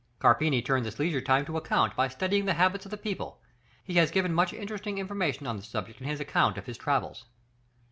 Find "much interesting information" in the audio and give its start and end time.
4.33-5.45